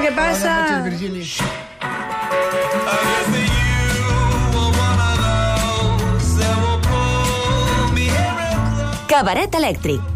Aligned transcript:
¿qué 0.00 0.12
pasa? 0.12 0.80
Buenas. 0.82 1.38
Cabaret 9.08 9.54
elèctric 9.54 10.13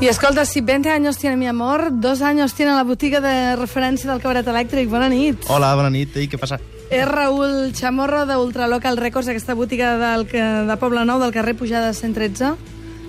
Y 0.00 0.06
escolta, 0.08 0.46
si 0.46 0.62
20 0.62 0.88
años 0.88 1.18
tiene 1.18 1.36
mi 1.36 1.46
amor, 1.46 1.88
dos 1.92 2.22
años 2.22 2.54
tiene 2.54 2.72
la 2.72 2.84
botiga 2.84 3.20
de 3.20 3.54
referència 3.56 4.08
del 4.10 4.20
cabaret 4.22 4.46
elèctric. 4.48 4.88
Bona 4.88 5.10
nit. 5.12 5.44
Hola, 5.52 5.74
bona 5.76 5.90
nit. 5.92 6.16
I 6.16 6.24
què 6.32 6.38
passa? 6.40 6.56
És 6.90 7.04
Raül 7.06 7.74
Chamorro 7.76 8.22
d'Ultralocal 8.26 8.96
Records, 8.96 9.28
aquesta 9.28 9.52
botiga 9.54 9.98
del, 10.00 10.24
que- 10.26 10.40
de 10.66 10.76
Poble 10.80 11.04
Nou, 11.04 11.20
del 11.20 11.32
carrer 11.36 11.54
Pujada 11.54 11.92
113. 11.92 12.54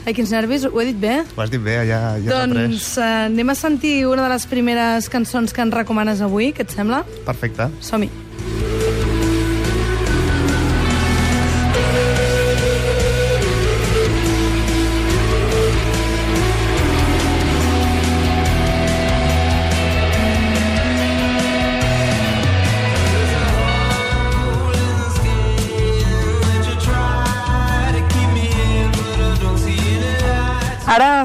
Ai, 0.05 0.13
quins 0.17 0.31
nervis, 0.33 0.65
ho 0.65 0.81
he 0.81 0.85
dit 0.85 0.99
bé? 0.99 1.21
Ho 1.37 1.41
has 1.41 1.49
dit 1.53 1.61
bé, 1.63 1.77
ja, 1.87 2.17
ja 2.19 2.27
doncs 2.43 2.97
eh, 2.97 3.03
anem 3.29 3.49
a 3.53 3.55
sentir 3.55 4.05
una 4.09 4.23
de 4.23 4.29
les 4.33 4.45
primeres 4.49 5.07
cançons 5.13 5.53
que 5.53 5.61
ens 5.61 5.73
recomanes 5.73 6.21
avui, 6.25 6.51
què 6.51 6.65
et 6.65 6.71
sembla? 6.73 7.03
Perfecte. 7.25 7.69
Som-hi. 7.79 8.09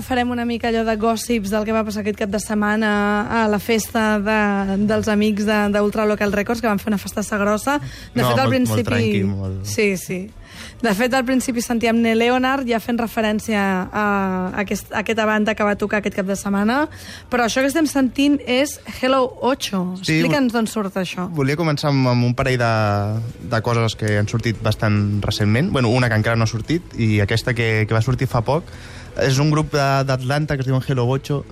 Farem 0.03 0.31
una 0.31 0.45
mica 0.45 0.69
allò 0.69 0.85
de 0.85 0.97
gossips 0.97 1.51
del 1.51 1.65
que 1.65 1.73
va 1.73 1.85
passar 1.85 2.01
aquest 2.05 2.19
cap 2.19 2.31
de 2.31 2.41
setmana 2.43 2.95
a 3.43 3.47
la 3.49 3.59
festa 3.59 4.19
de, 4.21 4.41
dels 4.87 5.09
amics 5.09 5.47
de- 5.47 5.61
d'Ultralocal 5.77 6.33
Records, 6.33 6.61
que 6.61 6.69
van 6.69 6.79
fer 6.83 6.89
una 6.93 6.99
festassa 6.99 7.39
grossa. 7.39 7.79
De 8.15 8.23
No, 8.23 8.29
fet, 8.31 8.39
al 8.39 8.47
molt- 8.49 8.57
principi... 8.57 8.75
molt 8.75 8.89
tranqui, 8.91 9.23
molt- 9.25 9.65
Sí, 9.67 9.97
sí. 9.97 10.21
De 10.81 10.93
fet, 10.97 11.13
al 11.13 11.25
principi 11.25 11.61
sentíem 11.61 11.99
Ne 12.01 12.15
Leonard 12.17 12.65
ja 12.69 12.79
fent 12.81 12.97
referència 12.99 13.61
a, 13.93 14.05
aquest, 14.61 14.89
a 14.93 15.01
aquesta 15.03 15.27
banda 15.29 15.55
que 15.55 15.65
va 15.65 15.75
tocar 15.77 15.99
aquest 16.01 16.17
cap 16.17 16.27
de 16.29 16.37
setmana, 16.37 16.87
però 17.33 17.45
això 17.45 17.61
que 17.61 17.69
estem 17.69 17.87
sentint 17.89 18.39
és 18.47 18.79
Hello 19.03 19.21
8. 19.43 20.01
Sí, 20.03 20.17
Explica'ns 20.17 20.53
d'on 20.57 20.67
surt 20.69 20.97
això. 20.97 21.29
Volia 21.33 21.57
començar 21.61 21.91
amb, 21.93 22.09
amb 22.09 22.25
un 22.25 22.35
parell 22.35 22.57
de, 22.61 22.73
de 23.53 23.61
coses 23.65 23.97
que 24.01 24.17
han 24.19 24.29
sortit 24.29 24.61
bastant 24.63 25.21
recentment. 25.25 25.73
Bueno, 25.73 25.89
una 25.93 26.09
que 26.09 26.17
encara 26.17 26.37
no 26.37 26.45
ha 26.45 26.53
sortit 26.53 26.97
i 26.97 27.21
aquesta 27.21 27.53
que, 27.53 27.85
que 27.89 27.95
va 27.95 28.01
sortir 28.05 28.27
fa 28.29 28.41
poc. 28.45 28.65
És 29.23 29.39
un 29.39 29.51
grup 29.51 29.73
d'Atlanta 29.73 30.57
que 30.57 30.65
es 30.65 30.69
diuen 30.69 30.83
Hello 30.87 31.07
8 31.09 31.43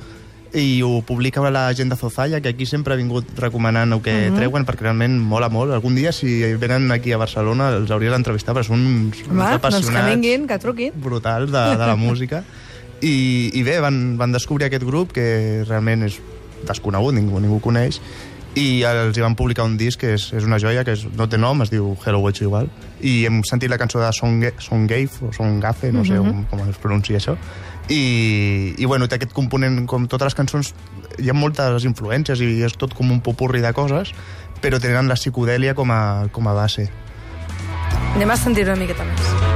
i 0.54 0.82
ho 0.86 1.00
publica 1.02 1.42
la 1.50 1.64
gent 1.74 1.90
de 1.90 1.96
Zozalla, 1.96 2.40
que 2.40 2.48
aquí 2.48 2.66
sempre 2.66 2.94
ha 2.94 2.96
vingut 2.96 3.26
recomanant 3.38 3.92
el 3.92 4.02
que 4.02 4.12
uh 4.12 4.30
-huh. 4.30 4.36
treuen, 4.36 4.64
perquè 4.64 4.86
realment 4.86 5.18
mola 5.18 5.48
molt. 5.48 5.72
Algun 5.72 5.94
dia, 5.94 6.12
si 6.12 6.54
venen 6.54 6.92
aquí 6.92 7.12
a 7.12 7.16
Barcelona, 7.16 7.70
els 7.70 7.90
hauria 7.90 8.10
d'entrevistar, 8.10 8.54
perquè 8.54 8.66
són 8.66 8.80
uns, 8.80 9.18
uns 9.18 9.28
Home, 9.28 9.36
doncs 9.36 9.48
que 9.48 9.54
apassionats 9.54 10.10
vinguin, 10.10 10.46
que 10.46 10.58
truquin. 10.58 10.92
brutals 10.94 11.50
de, 11.50 11.76
de 11.76 11.86
la 11.86 11.96
música. 12.06 12.44
I, 13.00 13.50
I 13.52 13.62
bé, 13.62 13.80
van, 13.80 14.16
van 14.16 14.32
descobrir 14.32 14.66
aquest 14.66 14.84
grup, 14.84 15.12
que 15.12 15.64
realment 15.66 16.04
és 16.04 16.20
desconegut, 16.66 17.14
ningú, 17.14 17.40
ningú 17.40 17.60
coneix, 17.60 18.00
i 18.54 18.84
els 18.86 19.16
hi 19.18 19.22
van 19.24 19.34
publicar 19.34 19.66
un 19.66 19.76
disc 19.78 19.98
que 20.00 20.14
és, 20.14 20.28
és 20.36 20.46
una 20.46 20.60
joia, 20.62 20.84
que 20.86 20.94
és, 20.94 21.04
no 21.18 21.26
té 21.30 21.38
nom, 21.40 21.62
es 21.64 21.72
diu 21.72 21.92
Hello 22.04 22.20
Watch 22.22 22.44
igual, 22.44 22.68
i 23.02 23.24
hem 23.26 23.42
sentit 23.48 23.70
la 23.72 23.78
cançó 23.80 24.00
de 24.02 24.10
Songe, 24.14 24.52
Songave, 24.62 25.10
o 25.26 25.32
Songafe, 25.34 25.90
no 25.94 26.04
sé 26.06 26.20
com, 26.22 26.44
com 26.50 26.62
es 26.68 26.78
pronuncia 26.82 27.18
això, 27.18 27.34
i, 27.88 28.74
i 28.78 28.86
bueno, 28.86 29.08
té 29.10 29.18
aquest 29.18 29.34
component, 29.36 29.82
com 29.90 30.06
totes 30.06 30.30
les 30.30 30.38
cançons, 30.38 30.72
hi 31.18 31.30
ha 31.30 31.36
moltes 31.36 31.86
influències 31.88 32.40
i 32.40 32.62
és 32.66 32.78
tot 32.78 32.94
com 32.94 33.10
un 33.10 33.20
popurri 33.24 33.64
de 33.64 33.74
coses, 33.76 34.14
però 34.62 34.80
tenen 34.80 35.10
la 35.10 35.18
psicodèlia 35.18 35.74
com 35.74 35.90
a, 35.92 36.30
com 36.32 36.48
a 36.48 36.54
base. 36.56 36.88
Anem 38.14 38.30
a 38.30 38.38
sentir 38.38 38.68
una 38.68 38.78
miqueta 38.78 39.04
més. 39.10 39.53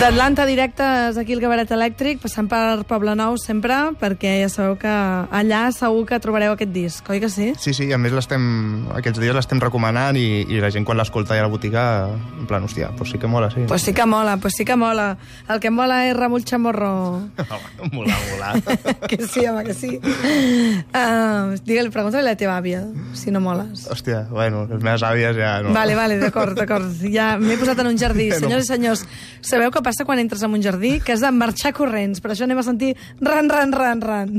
D'Atlanta 0.00 0.46
directes 0.48 1.18
aquí 1.20 1.34
al 1.36 1.42
Cabaret 1.42 1.68
Elèctric, 1.76 2.22
passant 2.22 2.46
per 2.48 2.86
Poble 2.88 3.12
Nou 3.18 3.34
sempre, 3.36 3.74
perquè 4.00 4.30
ja 4.40 4.46
sabeu 4.48 4.78
que 4.80 4.88
allà 4.88 5.58
segur 5.76 6.06
que 6.08 6.16
trobareu 6.24 6.54
aquest 6.54 6.70
disc, 6.72 7.10
oi 7.12 7.20
que 7.20 7.28
sí? 7.28 7.50
Sí, 7.60 7.74
sí, 7.76 7.90
a 7.92 7.98
més 8.00 8.14
l'estem, 8.16 8.40
aquests 8.96 9.20
dies 9.20 9.36
l'estem 9.36 9.60
recomanant 9.60 10.16
i, 10.16 10.46
i 10.48 10.62
la 10.62 10.70
gent 10.72 10.86
quan 10.88 10.96
l'escolta 10.96 11.36
ja 11.36 11.44
a 11.44 11.46
la 11.50 11.52
botiga, 11.52 11.82
en 12.16 12.48
plan, 12.48 12.64
hòstia, 12.64 12.88
pues 12.96 13.12
sí 13.12 13.20
que 13.20 13.28
mola, 13.28 13.50
sí. 13.52 13.66
Pues 13.68 13.84
sí 13.84 13.92
que 13.92 14.06
mola, 14.08 14.38
pues 14.40 14.56
sí 14.56 14.64
que 14.64 14.78
mola. 14.80 15.18
El 15.52 15.60
que 15.60 15.68
mola 15.68 15.98
és 16.08 16.16
Ramon 16.16 16.48
Chamorro. 16.48 16.94
mola, 17.92 18.16
mola. 18.30 18.54
que 19.10 19.20
sí, 19.26 19.44
home, 19.44 19.66
que 19.68 19.76
sí. 19.76 20.00
Uh, 20.00 21.60
Digue-li, 21.60 21.92
pregunta-li 21.92 22.24
a 22.24 22.30
la 22.30 22.36
teva 22.40 22.56
àvia, 22.56 22.86
si 23.12 23.36
no 23.36 23.44
moles. 23.44 23.84
Hòstia, 23.92 24.24
bueno, 24.32 24.64
les 24.72 24.80
meves 24.80 25.04
àvies 25.04 25.36
ja 25.36 25.58
no... 25.60 25.76
Vale, 25.76 25.92
vale, 26.00 26.16
d'acord, 26.24 26.56
d'acord. 26.56 26.88
Ja 27.04 27.34
m'he 27.36 27.60
posat 27.60 27.84
en 27.84 27.92
un 27.92 28.00
jardí. 28.00 28.32
No. 28.32 28.40
Senyors 28.46 28.64
i 28.64 28.72
senyors, 28.72 29.06
sabeu 29.44 29.68
què 29.68 29.84
passa 29.90 30.06
quan 30.06 30.20
entres 30.22 30.44
en 30.46 30.54
un 30.54 30.62
jardí? 30.62 30.98
Que 31.02 31.16
has 31.16 31.24
de 31.24 31.30
marxar 31.34 31.74
corrents. 31.74 32.22
Per 32.22 32.30
això 32.30 32.46
anem 32.46 32.62
a 32.62 32.66
sentir 32.66 32.94
ran, 33.18 33.50
ran, 33.50 33.74
ran, 33.74 34.00
ran. 34.00 34.38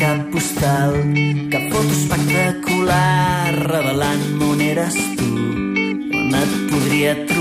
Cap 0.00 0.20
postal, 0.32 0.94
cap 1.52 1.66
foto 1.74 1.92
espectacular 1.92 3.52
revelant 3.68 4.24
on 4.48 4.64
eres 4.64 4.96
tu. 5.18 5.29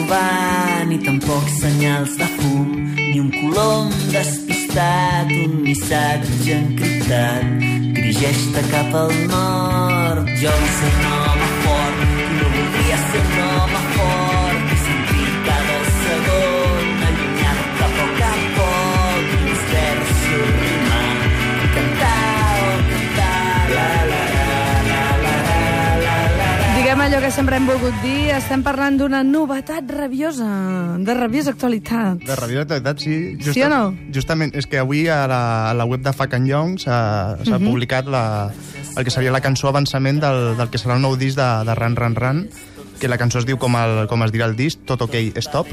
Trobar, 0.09 0.87
ni 0.89 0.97
tampoc 1.05 1.45
senyals 1.59 2.15
de 2.17 2.25
fum, 2.39 2.69
ni 2.97 3.19
un 3.21 3.27
colom 3.29 3.91
despistat, 4.09 5.29
un 5.29 5.59
missatge 5.61 6.55
encriptat. 6.55 7.45
Dirigeix-te 7.93 8.63
cap 8.71 8.97
al 9.03 9.13
nord, 9.29 10.33
jo 10.41 10.55
vull 10.63 10.73
ser 10.79 10.95
un 10.95 11.38
allò 27.09 27.21
que 27.25 27.31
sempre 27.33 27.57
hem 27.57 27.65
volgut 27.65 27.95
dir, 28.03 28.29
estem 28.35 28.61
parlant 28.61 28.99
d'una 28.99 29.23
novetat 29.25 29.87
rabiosa, 29.89 30.45
de 31.01 31.13
rabiosa 31.17 31.49
actualitat. 31.55 32.19
De 32.21 32.35
rabiosa 32.37 32.67
actualitat, 32.67 33.01
sí. 33.01 33.15
Sí 33.49 33.63
o 33.65 33.69
no? 33.71 33.79
Justament, 34.13 34.53
és 34.53 34.67
que 34.69 34.77
avui 34.77 35.07
a 35.09 35.23
la, 35.29 35.39
a 35.71 35.73
la 35.73 35.87
web 35.89 36.03
de 36.05 36.13
Fuck 36.13 36.35
and 36.37 36.45
Young 36.49 36.77
s'ha 36.77 37.33
uh 37.33 37.41
Mhm. 37.41 37.53
-huh. 37.55 37.65
publicat 37.71 38.05
la, 38.05 38.51
el 38.95 39.03
que 39.03 39.09
seria 39.09 39.31
la 39.31 39.41
cançó 39.41 39.69
avançament 39.69 40.21
del, 40.21 40.55
del 40.57 40.69
que 40.69 40.77
serà 40.77 40.95
el 40.95 41.01
nou 41.01 41.15
disc 41.17 41.35
de, 41.35 41.65
de 41.65 41.75
Ran 41.75 41.95
Ran 41.95 42.15
Ran, 42.15 42.47
que 42.99 43.07
la 43.07 43.17
cançó 43.17 43.39
es 43.39 43.45
diu 43.45 43.57
com, 43.57 43.75
el, 43.75 44.07
com 44.07 44.21
es 44.23 44.31
dirà 44.31 44.45
el 44.45 44.55
disc, 44.55 44.79
Tot 44.85 45.01
OK 45.01 45.15
Stop, 45.37 45.67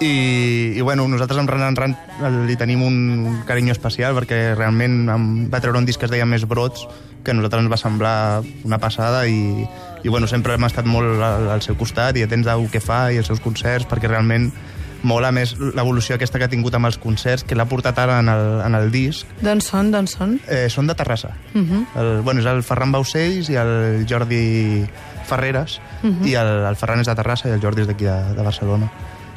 i, 0.00 0.72
i 0.76 0.80
bueno, 0.80 1.06
nosaltres 1.08 1.38
amb 1.38 1.50
Ran 1.50 1.76
Ran 1.76 1.96
Ran 2.20 2.46
li 2.46 2.56
tenim 2.56 2.82
un 2.82 3.42
carinyo 3.46 3.72
especial 3.72 4.14
perquè 4.14 4.54
realment 4.56 5.08
em 5.10 5.50
va 5.50 5.60
treure 5.60 5.78
un 5.78 5.84
disc 5.84 5.98
que 6.00 6.06
es 6.06 6.10
deia 6.10 6.24
Més 6.24 6.46
Brots, 6.46 6.86
que 7.22 7.32
a 7.32 7.34
nosaltres 7.34 7.62
ens 7.62 7.70
va 7.72 7.76
semblar 7.76 8.42
una 8.64 8.78
passada 8.78 9.26
i, 9.28 9.66
i 10.04 10.12
bueno, 10.12 10.28
sempre 10.28 10.54
hem 10.54 10.64
estat 10.68 10.86
molt 10.86 11.18
al, 11.24 11.50
al 11.56 11.62
seu 11.64 11.76
costat 11.80 12.16
i 12.20 12.22
atents 12.22 12.46
al 12.52 12.68
que 12.70 12.80
fa 12.84 13.08
i 13.10 13.18
als 13.18 13.32
seus 13.32 13.40
concerts 13.40 13.88
perquè 13.88 14.10
realment 14.10 14.50
mola 15.04 15.30
més 15.36 15.54
l'evolució 15.60 16.16
aquesta 16.16 16.40
que 16.40 16.48
ha 16.48 16.52
tingut 16.52 16.74
amb 16.76 16.88
els 16.88 16.96
concerts, 17.00 17.44
que 17.44 17.56
l'ha 17.56 17.66
portat 17.68 17.98
ara 18.00 18.18
en 18.22 18.30
el, 18.32 18.44
en 18.64 18.76
el 18.78 18.90
disc. 18.92 19.28
D'on 19.44 19.60
són, 19.64 19.90
d'on 19.92 20.08
són? 20.08 20.38
Eh, 20.48 20.66
són 20.72 20.88
de 20.88 20.96
Terrassa. 20.96 21.34
Uh 21.52 21.60
-huh. 21.60 21.82
el, 22.00 22.22
bueno, 22.22 22.40
és 22.40 22.46
el 22.46 22.62
Ferran 22.62 22.92
Baucells 22.92 23.50
i 23.50 23.56
el 23.56 24.06
Jordi 24.08 24.86
Ferreres, 25.26 25.80
uh 26.02 26.08
-huh. 26.08 26.26
i 26.26 26.34
el, 26.34 26.64
el 26.64 26.76
Ferran 26.76 27.00
és 27.00 27.06
de 27.06 27.14
Terrassa 27.14 27.48
i 27.48 27.52
el 27.52 27.60
Jordi 27.60 27.82
és 27.82 27.86
d'aquí 27.86 28.04
de, 28.04 28.34
de 28.34 28.42
Barcelona. 28.42 28.90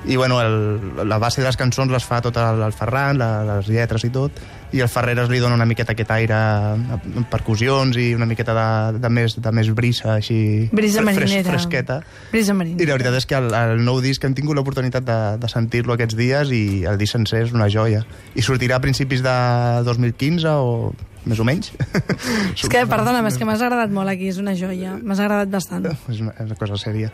I 0.06 0.16
bueno, 0.16 0.40
el, 0.42 1.08
la 1.10 1.18
base 1.18 1.42
de 1.42 1.48
les 1.48 1.58
cançons 1.58 1.90
les 1.92 2.04
fa 2.06 2.22
tot 2.22 2.38
el, 2.38 2.62
el 2.64 2.72
Ferran, 2.72 3.18
la, 3.18 3.30
les 3.58 3.68
lletres 3.68 4.06
i 4.06 4.12
tot, 4.14 4.32
i 4.72 4.80
el 4.84 4.88
Ferreres 4.92 5.28
li 5.32 5.40
dona 5.42 5.56
una 5.58 5.66
miqueta 5.68 5.92
aquest 5.96 6.12
aire 6.14 6.36
amb 6.38 7.26
percussions 7.32 7.98
i 8.00 8.14
una 8.16 8.28
miqueta 8.30 8.54
de, 8.56 9.00
de, 9.02 9.10
més, 9.10 9.36
de 9.42 9.52
més 9.56 9.72
brisa, 9.76 10.14
així 10.20 10.70
Brisa 10.72 11.02
fres- 11.02 11.10
marinera. 11.10 11.50
fresqueta. 11.50 11.98
Brisa 12.32 12.54
I 12.54 12.58
marinera. 12.62 12.88
la 12.92 12.98
veritat 13.00 13.18
és 13.20 13.26
que 13.28 13.36
el, 13.42 13.50
el 13.58 13.84
nou 13.84 14.00
disc 14.04 14.24
hem 14.24 14.36
tingut 14.38 14.56
l'oportunitat 14.56 15.04
de, 15.08 15.18
de 15.42 15.50
sentir-lo 15.52 15.98
aquests 15.98 16.16
dies 16.20 16.54
i 16.56 16.64
el 16.88 16.98
disc 17.02 17.18
sencer 17.18 17.44
és 17.48 17.54
una 17.58 17.68
joia. 17.74 18.06
I 18.36 18.46
sortirà 18.46 18.78
a 18.78 18.84
principis 18.84 19.24
de 19.26 19.36
2015 19.88 20.48
o 20.62 20.94
més 21.28 21.40
o 21.42 21.44
menys. 21.48 21.74
És 22.56 22.70
que, 22.72 22.86
perdona'm, 22.88 23.26
és 23.28 23.36
que 23.36 23.44
m'has 23.48 23.60
agradat 23.66 23.92
molt 23.92 24.08
aquí, 24.14 24.30
és 24.32 24.38
una 24.40 24.54
joia. 24.56 24.94
M'has 25.02 25.20
agradat 25.20 25.52
bastant. 25.52 25.90
és, 26.14 26.22
una, 26.24 26.32
és 26.38 26.46
una 26.48 26.56
cosa 26.60 26.78
sèria. 26.80 27.12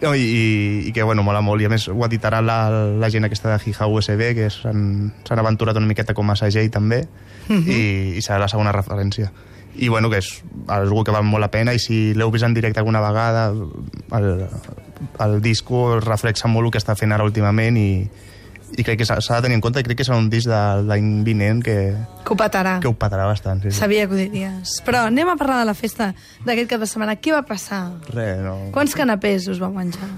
No, 0.00 0.14
i, 0.14 0.22
i, 0.22 0.88
I 0.88 0.92
que, 0.92 1.02
bueno, 1.02 1.24
mola 1.26 1.40
molt. 1.42 1.62
I 1.62 1.66
a 1.66 1.72
més 1.72 1.88
ho 1.90 1.98
editarà 2.06 2.38
la, 2.44 2.58
la 2.70 3.10
gent 3.10 3.26
aquesta 3.26 3.50
de 3.50 3.58
Hija 3.66 3.88
USB, 3.90 4.22
que 4.36 4.46
s'han 4.54 5.12
aventurat 5.42 5.76
una 5.76 5.90
miqueta 5.90 6.14
com 6.14 6.30
a 6.30 6.36
segell 6.38 6.70
també, 6.70 7.02
i, 7.50 7.80
i 8.18 8.22
serà 8.22 8.38
la 8.44 8.50
segona 8.52 8.74
referència. 8.74 9.32
I, 9.78 9.88
bueno, 9.88 10.10
que 10.10 10.22
és 10.22 10.30
algú 10.74 11.04
que 11.06 11.14
val 11.14 11.26
molt 11.26 11.42
la 11.42 11.50
pena, 11.50 11.74
i 11.74 11.82
si 11.82 12.14
l'heu 12.14 12.30
vist 12.34 12.46
en 12.46 12.54
directe 12.54 12.80
alguna 12.82 13.02
vegada, 13.02 13.48
el, 13.50 14.30
el 15.26 15.40
disco 15.42 16.00
reflexa 16.00 16.50
molt 16.50 16.70
el 16.70 16.74
que 16.74 16.82
està 16.82 16.94
fent 16.98 17.14
ara 17.14 17.26
últimament 17.26 17.78
i, 17.78 17.90
i 18.76 18.84
crec 18.84 18.98
que 19.00 19.06
s'ha 19.06 19.16
de 19.18 19.42
tenir 19.42 19.56
en 19.56 19.62
compte 19.64 19.80
i 19.80 19.86
crec 19.86 19.96
que 19.98 20.04
serà 20.06 20.18
un 20.20 20.28
disc 20.30 20.46
de 20.50 20.58
l'any 20.88 21.22
vinent 21.24 21.62
que, 21.64 21.76
Que 22.24 22.34
ho 22.34 22.36
petarà. 22.36 22.78
que 22.82 22.88
ho 22.88 22.94
patarà 22.94 23.24
bastant. 23.26 23.62
Sí, 23.62 23.70
sí. 23.70 23.78
Sabia 23.78 24.06
que 24.06 24.14
ho 24.14 24.18
diries. 24.18 24.76
Però 24.84 25.06
anem 25.08 25.28
a 25.32 25.36
parlar 25.36 25.60
de 25.62 25.70
la 25.70 25.74
festa 25.74 26.12
d'aquest 26.44 26.68
cap 26.70 26.80
de 26.80 26.86
setmana. 26.90 27.16
Què 27.16 27.32
va 27.32 27.42
passar? 27.48 27.84
Res, 28.12 28.38
no... 28.44 28.58
Quants 28.74 28.94
canapés 28.94 29.48
us 29.48 29.58
vau 29.62 29.72
menjar? 29.72 30.10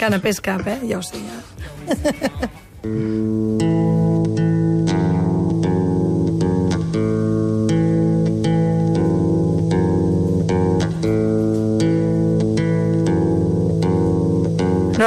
Canapés 0.00 0.40
cap, 0.40 0.66
eh? 0.66 0.80
Ja 0.88 0.98
ho 0.98 1.02
sé, 1.04 1.20
ja. 1.20 2.50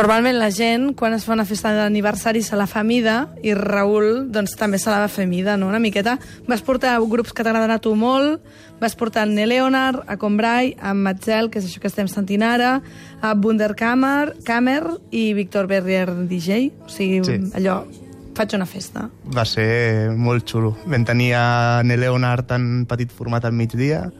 Normalment 0.03 0.35
la 0.35 0.49
gent, 0.51 0.89
quan 0.99 1.13
es 1.15 1.23
fa 1.23 1.31
una 1.31 1.45
festa 1.47 1.69
d'aniversari, 1.71 2.41
se 2.43 2.57
la 2.59 2.65
fa 2.67 2.81
mida, 2.83 3.29
i 3.39 3.53
Raül 3.55 4.25
doncs, 4.35 4.57
també 4.59 4.75
se 4.75 4.91
la 4.91 4.97
va 4.99 5.07
fer 5.07 5.23
mida, 5.31 5.53
no? 5.55 5.69
una 5.71 5.79
miqueta. 5.79 6.17
Vas 6.43 6.59
portar 6.59 6.97
grups 7.07 7.31
que 7.31 7.45
t'agraden 7.45 7.71
a 7.71 7.77
tu 7.79 7.93
molt, 7.95 8.41
vas 8.81 8.97
portar 8.99 9.23
el 9.23 9.31
Leonard, 9.47 10.01
a 10.11 10.17
Combray, 10.19 10.73
a 10.75 10.91
Matzel, 10.93 11.47
que 11.49 11.61
és 11.63 11.69
això 11.69 11.79
que 11.79 11.87
estem 11.87 12.09
sentint 12.11 12.43
ara, 12.43 12.81
a 13.23 13.31
Wunderkammer, 13.31 14.33
Kammer 14.43 14.81
i 15.15 15.29
Víctor 15.39 15.71
Berrier 15.71 16.11
DJ. 16.27 16.73
O 16.83 16.89
sigui, 16.91 17.23
Sí. 17.23 17.39
allò, 17.55 17.85
faig 18.35 18.57
una 18.59 18.65
festa. 18.67 19.09
va 19.23 19.45
ser 19.45 20.11
molt 20.17 20.43
xulo. 20.43 20.75
Vam 20.85 21.05
tenir 21.05 21.31
a 21.35 21.81
Ne 21.85 21.95
Leonard 21.95 22.51
en 22.51 22.85
petit 22.85 23.09
format 23.09 23.45
al 23.45 23.53
migdia, 23.53 24.11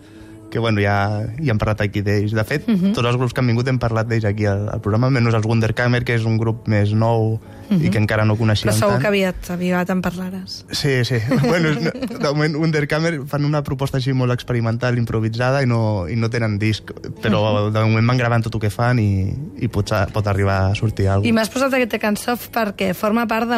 que 0.53 0.59
bueno, 0.61 0.79
ja, 0.83 1.25
ja 1.41 1.51
hem 1.51 1.57
parlat 1.57 1.81
aquí 1.81 2.03
d'ells. 2.05 2.31
De 2.37 2.43
fet, 2.45 2.67
uh 2.67 2.71
Mhm. 2.71 2.83
-huh. 2.85 2.93
tots 2.93 3.07
els 3.07 3.17
grups 3.17 3.33
que 3.33 3.41
han 3.41 3.47
vingut 3.47 3.67
hem 3.67 3.79
parlat 3.79 4.07
d'ells 4.07 4.25
aquí 4.25 4.45
al, 4.45 4.69
al 4.69 4.79
programa, 4.81 5.09
menys 5.09 5.33
els 5.33 5.45
Wunderkammer, 5.45 6.03
que 6.05 6.13
és 6.13 6.25
un 6.25 6.37
grup 6.37 6.67
més 6.67 6.93
nou 6.93 7.39
uh 7.75 7.81
-huh. 7.81 7.85
i 7.85 7.89
que 7.89 7.97
encara 7.97 8.25
no 8.25 8.33
Mhm. 8.33 8.37
Però 8.37 8.43
coneixíem 8.43 8.73
segur 8.73 8.89
tant. 8.93 9.01
que 9.01 9.07
aviat, 9.07 9.49
aviat 9.49 9.89
en 9.89 10.01
parlaràs. 10.01 10.65
Sí, 10.71 11.05
sí. 11.05 11.15
bueno, 11.47 11.69
és, 11.69 11.77
de 12.19 12.27
moment, 12.27 12.55
Wunderkammer 12.55 13.21
fan 13.27 13.45
una 13.45 13.63
proposta 13.63 13.97
així 13.97 14.13
molt 14.13 14.31
experimental, 14.31 14.97
improvisada, 14.97 15.61
i 15.63 15.65
no, 15.65 16.07
i 16.07 16.15
no 16.15 16.29
tenen 16.29 16.57
disc, 16.59 16.91
però 17.21 17.71
de 17.71 17.79
moment 17.81 18.07
van 18.07 18.17
gravant 18.17 18.43
tot 18.43 18.55
el 18.55 18.61
que 18.61 18.69
fan 18.69 18.99
i, 18.99 19.33
i 19.59 19.67
pot, 19.67 19.89
pot 20.13 20.27
arribar 20.27 20.71
a 20.71 20.75
sortir 20.75 21.07
alguna 21.07 21.27
I 21.27 21.31
cosa. 21.31 21.39
m'has 21.39 21.49
posat 21.49 21.73
aquesta 21.73 21.99
cançó 21.99 22.37
perquè 22.51 22.93
forma 22.93 23.27
part 23.27 23.47
de 23.49 23.55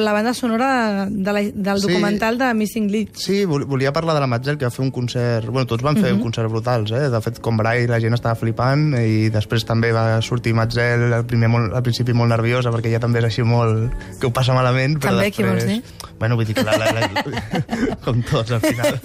la 0.00 0.12
banda 0.12 0.34
sonora 0.34 1.06
de 1.10 1.32
la, 1.32 1.40
del 1.42 1.80
Sí. 1.80 1.86
documental 1.88 2.38
de 2.38 2.54
Missing 2.54 2.90
Leads. 2.90 3.22
Sí, 3.22 3.44
vol- 3.44 3.64
volia 3.66 3.92
parlar 3.92 4.14
de 4.14 4.20
la 4.20 4.26
Matzel, 4.26 4.56
que 4.58 4.64
va 4.64 4.70
fer 4.70 4.84
un 4.84 4.90
concert... 4.90 5.46
Bueno, 5.46 5.66
tots 5.66 5.82
van 5.82 5.96
fer 5.96 6.12
uh 6.12 6.18
-huh. 6.18 6.22
concerts 6.22 6.50
brutals, 6.50 6.90
eh? 6.92 7.08
De 7.10 7.20
fet, 7.20 7.38
com 7.40 7.56
Brai, 7.56 7.86
la 7.86 8.00
gent 8.00 8.14
estava 8.14 8.34
flipant, 8.34 8.94
i 8.94 9.28
després 9.30 9.64
també 9.64 9.92
va 9.92 10.20
sortir 10.22 10.54
Matzel, 10.54 11.12
al, 11.12 11.24
primer 11.26 11.48
molt, 11.48 11.72
al 11.74 11.82
principi 11.82 12.12
molt 12.12 12.28
nerviosa, 12.30 12.70
perquè 12.70 12.86
ella 12.86 12.98
també 13.00 13.20
així 13.30 13.42
molt... 13.46 13.94
que 14.20 14.28
ho 14.28 14.32
passa 14.36 14.52
malament, 14.56 14.98
però 15.00 15.14
També, 15.16 15.30
després... 15.30 15.36
qui 15.38 15.48
vols 15.48 15.66
dir? 15.70 16.10
Bueno, 16.20 16.36
vull 16.36 16.44
dir 16.44 16.52
que 16.58 16.62
la, 16.66 16.74
la, 16.76 16.90
la, 16.92 17.42
com 18.04 18.18
tots, 18.28 18.50
al 18.52 18.60
final. 18.60 18.98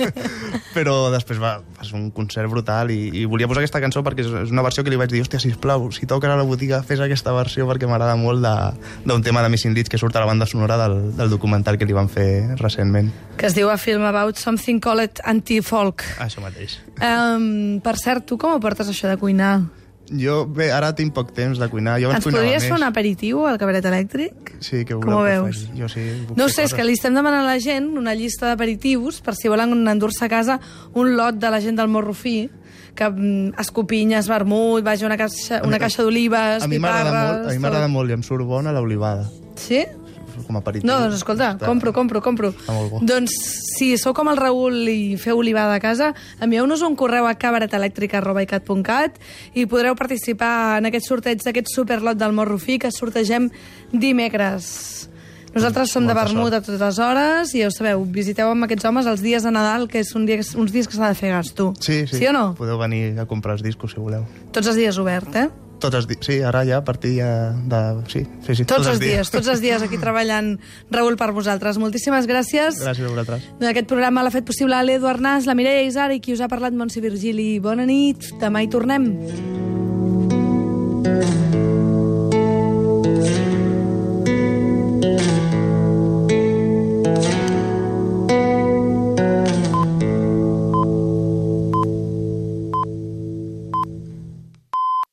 però 0.76 0.96
després 1.14 1.40
va, 1.40 1.54
va 1.78 1.86
ser 1.88 1.96
un 1.96 2.10
concert 2.12 2.50
brutal 2.52 2.92
i, 2.92 2.98
i 3.22 3.24
volia 3.30 3.48
posar 3.48 3.62
aquesta 3.64 3.80
cançó 3.80 4.04
perquè 4.04 4.26
és, 4.26 4.52
una 4.52 4.66
versió 4.66 4.84
que 4.84 4.92
li 4.92 5.00
vaig 5.00 5.14
dir, 5.14 5.22
hòstia, 5.24 5.40
sisplau, 5.40 5.88
si 5.96 6.10
toques 6.12 6.28
a 6.32 6.36
la 6.36 6.44
botiga, 6.48 6.82
fes 6.84 7.00
aquesta 7.00 7.32
versió 7.38 7.70
perquè 7.70 7.88
m'agrada 7.88 8.18
molt 8.20 8.44
de- 8.44 9.06
d'un 9.08 9.24
tema 9.24 9.46
de 9.46 9.54
Missing 9.54 9.78
Leads 9.78 9.94
que 9.94 10.02
surt 10.02 10.18
a 10.20 10.26
la 10.26 10.28
banda 10.28 10.46
sonora 10.50 10.76
del, 10.82 10.98
del 11.16 11.32
documental 11.32 11.80
que 11.80 11.88
li 11.88 11.96
van 11.96 12.12
fer 12.12 12.58
recentment. 12.60 13.14
que 13.40 13.48
es 13.48 13.56
diu 13.56 13.70
a 13.72 13.78
Film 13.80 14.04
About 14.12 14.36
Something 14.42 14.82
Called 14.84 15.24
Anti-Folk. 15.24 16.04
Això 16.20 16.44
mateix. 16.44 16.80
Um, 17.00 17.80
per 17.86 17.96
cert, 18.02 18.26
tu 18.28 18.38
com 18.42 18.56
ho 18.56 18.60
portes 18.60 18.92
això 18.92 19.08
de 19.12 19.16
cuinar? 19.22 19.62
Jo, 20.12 20.46
bé, 20.46 20.68
ara 20.72 20.92
tinc 20.94 21.14
poc 21.16 21.32
temps 21.34 21.58
de 21.58 21.68
cuinar. 21.70 21.96
Jo 22.02 22.12
Ens 22.14 22.24
podries 22.24 22.62
més. 22.62 22.68
fer 22.70 22.74
un 22.78 22.84
aperitiu 22.86 23.46
al 23.50 23.58
cabaret 23.58 23.86
elèctric? 23.90 24.52
Sí, 24.62 24.84
que 24.86 24.94
Com 24.94 25.02
voleu 25.02 25.18
ho 25.18 25.24
que 25.26 25.32
veus? 25.50 25.64
faci. 25.66 25.80
Jo 25.80 25.90
sí. 25.90 26.04
No 26.36 26.46
ho 26.46 26.50
sé, 26.50 26.62
és 26.64 26.70
coses. 26.70 26.74
que 26.78 26.84
li 26.86 26.94
estem 26.94 27.16
demanant 27.18 27.42
a 27.42 27.48
la 27.56 27.60
gent 27.60 27.88
una 27.98 28.14
llista 28.14 28.46
d'aperitius 28.52 29.22
per 29.26 29.34
si 29.36 29.48
volen 29.50 29.74
endur-se 29.88 30.24
a 30.26 30.30
casa 30.30 30.60
un 30.94 31.16
lot 31.18 31.36
de 31.42 31.50
la 31.50 31.60
gent 31.60 31.76
del 31.80 31.88
Morro 31.88 32.14
Fi, 32.14 32.50
que 32.96 33.10
mm, 33.10 33.56
escopinyes, 33.60 34.28
vermut, 34.30 34.84
vaja, 34.86 35.06
una 35.06 35.18
caixa, 35.18 35.62
una 35.66 35.80
caixa 35.80 36.04
d'olives, 36.04 36.64
A 36.64 36.68
mi 36.68 36.78
m'agrada 36.80 37.12
molt, 37.12 37.50
a 37.50 37.52
mi 37.52 37.60
m'agrada 37.60 37.88
molt 37.88 38.10
i 38.10 38.14
em 38.14 38.24
surt 38.24 38.46
bona 38.46 38.72
l'olivada. 38.72 39.26
Sí? 39.56 39.82
Com 40.48 40.56
a 40.58 40.60
aperitiu. 40.60 40.88
No, 40.90 41.00
doncs 41.00 41.16
escolta, 41.22 41.54
Està- 41.56 41.66
compro, 41.70 41.94
compro, 41.94 42.22
compro. 42.22 42.52
Està 42.52 42.74
molt 42.76 42.92
bo. 42.92 43.00
Doncs 43.02 43.32
si 43.78 43.98
sou 43.98 44.14
com 44.14 44.28
el 44.30 44.38
Raül 44.38 44.88
i 44.90 45.16
feu 45.18 45.38
olivada 45.40 45.76
a 45.76 45.80
casa, 45.80 46.14
envieu-nos 46.42 46.82
un 46.82 46.96
correu 46.96 47.26
a 47.28 47.36
cabaretelèctrica.cat 47.36 49.20
i 49.56 49.66
podreu 49.66 49.96
participar 49.96 50.78
en 50.80 50.86
aquest 50.92 51.08
sorteig 51.08 51.44
d'aquest 51.44 51.72
superlot 51.74 52.18
del 52.18 52.34
Morro 52.34 52.58
Fi 52.58 52.80
que 52.80 52.92
sortegem 52.92 53.50
dimecres. 53.92 55.10
Nosaltres 55.56 55.90
som 55.94 56.04
de 56.04 56.14
vermut 56.14 56.52
a 56.52 56.60
totes 56.60 56.98
hores 57.00 57.54
i 57.56 57.62
ja 57.62 57.70
ho 57.70 57.72
sabeu, 57.72 58.02
visiteu 58.04 58.50
amb 58.52 58.66
aquests 58.68 58.84
homes 58.90 59.06
els 59.08 59.22
dies 59.24 59.42
de 59.46 59.52
Nadal, 59.56 59.88
que 59.88 60.02
és 60.04 60.12
un 60.16 60.26
dia, 60.28 60.42
uns 60.60 60.74
dies 60.74 60.86
que 60.88 60.98
s'ha 60.98 61.08
de 61.08 61.16
fer 61.16 61.32
gasto. 61.32 61.70
Sí, 61.80 62.02
sí. 62.08 62.20
Sí 62.20 62.28
o 62.28 62.34
no? 62.36 62.50
Podeu 62.60 62.78
venir 62.78 63.18
a 63.20 63.26
comprar 63.26 63.56
els 63.56 63.64
discos, 63.64 63.96
si 63.96 64.02
voleu. 64.04 64.26
Tots 64.52 64.68
els 64.68 64.76
dies 64.76 65.00
obert, 65.00 65.32
eh? 65.40 65.48
Tots 65.86 66.00
els 66.02 66.08
dies. 66.10 66.22
Sí, 66.26 66.40
ara 66.42 66.64
ja, 66.68 66.80
a 66.82 66.86
partir 66.86 67.16
ja 67.20 67.30
de... 67.70 67.82
Sí, 68.12 68.24
sí, 68.48 68.58
sí. 68.58 68.68
Tots, 68.70 68.90
els 68.90 69.02
dies, 69.04 69.30
tots 69.34 69.50
els 69.54 69.62
dies 69.64 69.86
aquí 69.86 70.00
treballant, 70.02 70.56
Raül, 70.94 71.18
per 71.20 71.30
vosaltres. 71.36 71.78
Moltíssimes 71.82 72.30
gràcies. 72.30 72.82
Gràcies 72.82 73.06
a 73.06 73.12
vosaltres. 73.12 73.46
Aquest 73.74 73.92
programa 73.92 74.26
l'ha 74.26 74.34
fet 74.34 74.48
possible 74.48 74.82
l'Eduard 74.88 75.22
Nas, 75.22 75.46
la 75.50 75.58
Mireia 75.58 75.86
Isar 75.86 76.10
i 76.16 76.22
qui 76.24 76.34
us 76.34 76.42
ha 76.42 76.50
parlat, 76.52 76.74
Montse 76.74 77.04
Virgili. 77.06 77.56
Bona 77.62 77.86
nit, 77.90 78.34
demà 78.42 78.66
hi 78.66 78.72
tornem. 78.74 79.55